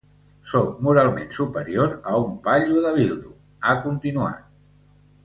[0.51, 3.31] “Sóc moralment superior a un paio de Bildu”,
[3.71, 4.49] ha continuat.